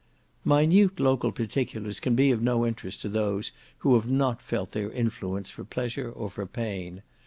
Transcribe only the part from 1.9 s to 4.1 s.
can be of no interest to those who have